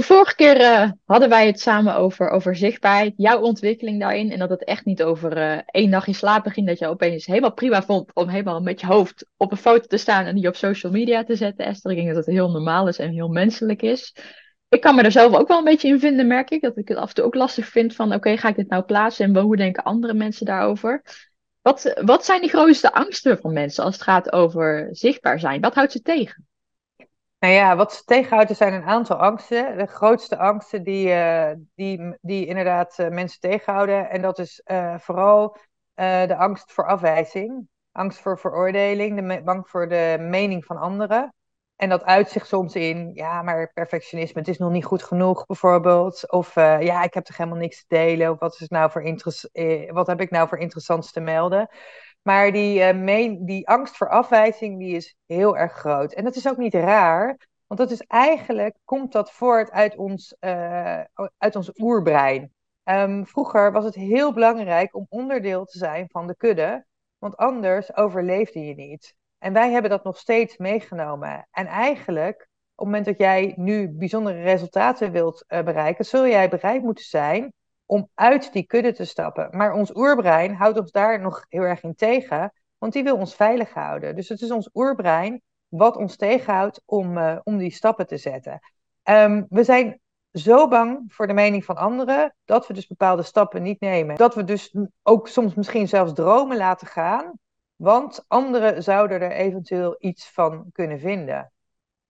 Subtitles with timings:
[0.00, 4.30] De vorige keer eh, hadden wij het samen over, over zichtbaarheid, jouw ontwikkeling daarin.
[4.32, 6.66] En dat het echt niet over uh, één nachtje slapen ging.
[6.66, 9.96] Dat je opeens helemaal prima vond om helemaal met je hoofd op een foto te
[9.96, 11.66] staan en die op social media te zetten.
[11.66, 14.16] Esther, ik denk dat het heel normaal is en heel menselijk is.
[14.68, 16.62] Ik kan me er zelf ook wel een beetje in vinden, merk ik.
[16.62, 18.82] Dat ik het af en toe ook lastig vind van, oké, ga ik dit nou
[18.82, 21.02] plaatsen en hoe denken andere mensen daarover?
[21.62, 25.60] Wat, wat zijn de grootste angsten van mensen als het gaat over zichtbaar zijn?
[25.60, 26.48] Wat houdt ze tegen?
[27.40, 29.78] Nou ja, wat ze tegenhoudt, er zijn een aantal angsten.
[29.78, 34.10] De grootste angsten die, uh, die, die inderdaad uh, mensen tegenhouden.
[34.10, 35.56] En dat is uh, vooral
[35.94, 41.34] de angst voor afwijzing, angst voor veroordeling, de bang voor de mening van anderen.
[41.76, 45.46] En dat uit zich soms in, ja, maar perfectionisme, het is nog niet goed genoeg,
[45.46, 46.30] bijvoorbeeld.
[46.30, 48.30] Of ja, ik heb toch helemaal niks te delen.
[48.30, 49.02] Of wat, is nou voor
[49.92, 51.68] wat heb ik nou voor interessants te melden?
[52.22, 56.12] Maar die, uh, die angst voor afwijzing die is heel erg groot.
[56.12, 60.36] En dat is ook niet raar, want dat is eigenlijk, komt dat voort uit ons,
[60.40, 61.00] uh,
[61.38, 62.52] uit ons oerbrein.
[62.84, 66.84] Um, vroeger was het heel belangrijk om onderdeel te zijn van de kudde,
[67.18, 69.14] want anders overleefde je niet.
[69.38, 71.48] En wij hebben dat nog steeds meegenomen.
[71.50, 76.48] En eigenlijk, op het moment dat jij nu bijzondere resultaten wilt uh, bereiken, zul jij
[76.48, 77.52] bereid moeten zijn
[77.90, 79.48] om uit die kudde te stappen.
[79.50, 83.34] Maar ons oerbrein houdt ons daar nog heel erg in tegen, want die wil ons
[83.34, 84.16] veilig houden.
[84.16, 88.60] Dus het is ons oerbrein wat ons tegenhoudt om, uh, om die stappen te zetten.
[89.04, 90.00] Um, we zijn
[90.32, 94.16] zo bang voor de mening van anderen dat we dus bepaalde stappen niet nemen.
[94.16, 97.32] Dat we dus ook soms misschien zelfs dromen laten gaan,
[97.76, 101.52] want anderen zouden er eventueel iets van kunnen vinden.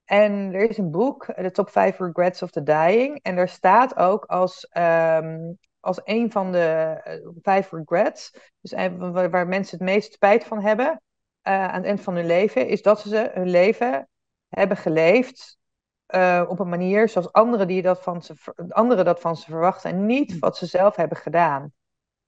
[0.05, 3.19] En er is een boek, The Top 5 Regrets of the Dying.
[3.21, 9.29] En daar staat ook als um, als een van de uh, vijf regrets, dus waar,
[9.29, 11.01] waar, mensen het meest spijt van hebben
[11.47, 14.09] uh, aan het eind van hun leven, is dat ze hun leven
[14.47, 15.59] hebben geleefd
[16.15, 18.33] uh, op een manier zoals anderen, die dat van ze,
[18.69, 21.73] anderen dat van ze verwachten en niet wat ze zelf hebben gedaan.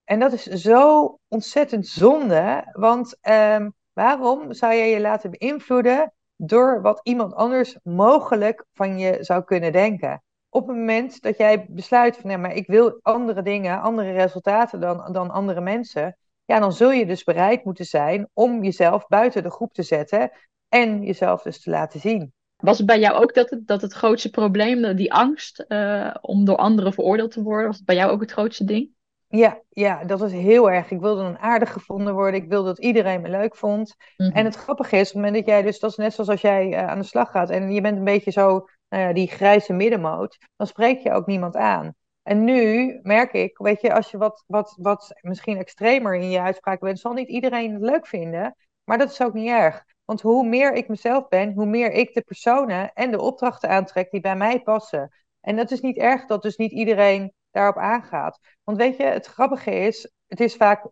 [0.04, 6.82] En dat is zo ontzettend zonde, want um, waarom zou je je laten beïnvloeden door
[6.82, 10.24] wat iemand anders mogelijk van je zou kunnen denken?
[10.54, 14.80] Op het moment dat jij besluit van, ja, maar ik wil andere dingen, andere resultaten
[14.80, 19.44] dan, dan andere mensen, ja, dan zul je dus bereid moeten zijn om jezelf buiten
[19.44, 20.32] de groep te zetten
[20.70, 22.34] en jezelf dus te laten zien.
[22.56, 26.46] Was het bij jou ook dat het, dat het grootste probleem, die angst uh, om
[26.46, 28.90] door anderen veroordeeld te worden, was het bij jou ook het grootste ding?
[29.28, 30.92] Ja, ja, dat is heel erg.
[30.92, 32.42] Ik wilde dan aardig gevonden worden.
[32.42, 33.96] Ik wilde dat iedereen me leuk vond.
[34.18, 34.36] Mm -hmm.
[34.36, 36.42] En het grappige is, op het moment dat jij dus, dat is net zoals als
[36.42, 38.68] jij uh, aan de slag gaat en je bent een beetje zo
[39.00, 41.96] nou die grijze middenmoot, dan spreek je ook niemand aan.
[42.24, 46.40] En nu merk ik, weet je, als je wat, wat, wat misschien extremer in je
[46.42, 48.56] uitspraak bent, zal niet iedereen het leuk vinden.
[48.84, 49.84] Maar dat is ook niet erg.
[50.06, 54.12] Want hoe meer ik mezelf ben, hoe meer ik de personen en de opdrachten aantrek
[54.12, 55.12] die bij mij passen.
[55.42, 58.40] En dat is niet erg dat dus niet iedereen daarop aangaat.
[58.64, 60.88] Want weet je, het grappige is, het is vaak,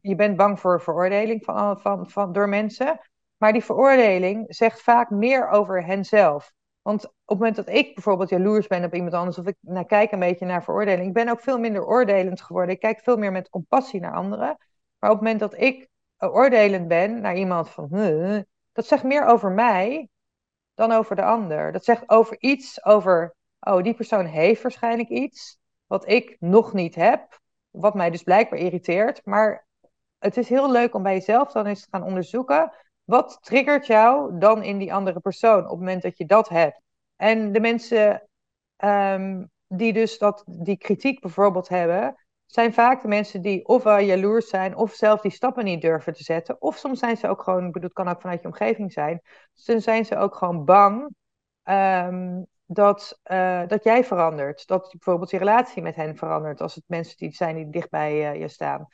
[0.00, 3.00] je bent bang voor veroordeling van, van, van, door mensen.
[3.36, 6.52] Maar die veroordeling zegt vaak meer over henzelf.
[6.82, 9.86] Want op het moment dat ik bijvoorbeeld jaloers ben op iemand anders, of ik nou,
[9.86, 12.74] kijk een beetje naar veroordeling, ik ben ook veel minder oordelend geworden.
[12.74, 14.56] Ik kijk veel meer met compassie naar anderen.
[14.98, 15.88] Maar op het moment dat ik
[16.18, 17.88] oordelend ben naar iemand van,
[18.72, 20.08] dat zegt meer over mij
[20.74, 21.72] dan over de ander.
[21.72, 26.94] Dat zegt over iets, over, oh, die persoon heeft waarschijnlijk iets wat ik nog niet
[26.94, 27.40] heb,
[27.70, 29.20] wat mij dus blijkbaar irriteert.
[29.24, 29.66] Maar
[30.18, 32.72] het is heel leuk om bij jezelf dan eens te gaan onderzoeken
[33.12, 36.80] wat triggert jou dan in die andere persoon op het moment dat je dat hebt?
[37.16, 38.28] En de mensen
[38.76, 42.14] um, die dus dat, die kritiek bijvoorbeeld hebben,
[42.46, 46.22] zijn vaak de mensen die ofwel jaloers zijn of zelf die stappen niet durven te
[46.22, 46.60] zetten.
[46.60, 49.20] Of soms zijn ze ook gewoon, ik bedoel, het kan ook vanuit je omgeving zijn.
[49.64, 51.14] Dan zijn ze ook gewoon bang
[51.64, 54.66] um, dat, uh, dat jij verandert.
[54.66, 58.32] Dat bijvoorbeeld je relatie met hen verandert als het mensen die zijn die dicht bij
[58.32, 58.88] uh, je staan.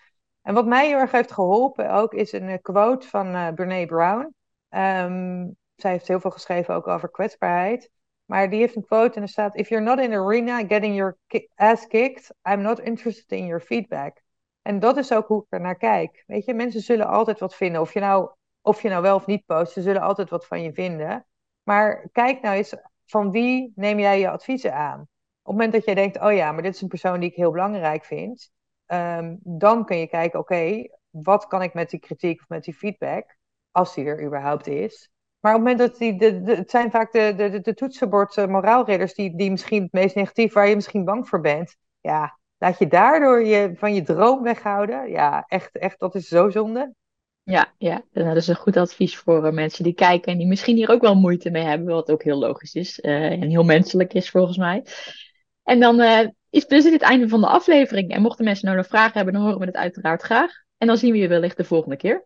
[0.49, 3.87] En wat mij heel erg heeft geholpen ook is een eh, quote van uh, Brene
[3.87, 4.35] Brown.
[4.69, 7.91] Um, zij heeft heel veel geschreven ook over kwetsbaarheid.
[8.25, 10.95] Maar die heeft een quote en er staat: If you're not in the arena getting
[10.95, 11.19] your
[11.55, 14.23] ass kicked, I'm not interested in your feedback.
[14.63, 16.25] En dat is ook hoe ik er naar kijk.
[16.27, 17.81] Weet je, mensen zullen altijd wat vinden.
[17.81, 18.31] Of je nou,
[18.61, 21.27] of je nou wel of niet post, ze zullen altijd wat van je vinden.
[21.63, 22.75] Maar kijk nou eens,
[23.07, 25.01] van wie neem jij je adviezen aan?
[25.01, 25.09] Op
[25.43, 27.51] het moment dat jij denkt, oh ja, maar dit is een persoon die ik heel
[27.51, 28.51] belangrijk vind
[28.89, 32.75] um, dan kun je kijken, oké, wat kan ik met die kritiek of met die
[32.75, 33.37] feedback,
[33.71, 35.11] als die er überhaupt is.
[35.41, 39.15] Maar op het moment dat die, het zijn vaak de, de, de toetsenbord uh, moraalridders
[39.15, 41.77] die, die misschien het meest negatief, waar je misschien bang voor bent.
[42.01, 45.11] Ja, laat je daardoor je, van je droom weghouden.
[45.11, 46.95] Ja, echt, echt, dat is zo zonde.
[47.43, 48.03] Ja, ja.
[48.13, 50.91] Nou, dat is een goed advies voor uh, mensen die kijken en die misschien hier
[50.91, 54.31] ook wel moeite mee hebben, wat ook heel logisch is uh, en heel menselijk is
[54.31, 54.85] volgens mij.
[55.63, 56.01] En dan
[56.51, 58.11] is dus het einde van de aflevering.
[58.11, 60.53] En mochten mensen nou nog vragen hebben, dan horen we het uiteraard graag.
[60.79, 62.25] En dan zien we je wellicht de volgende keer.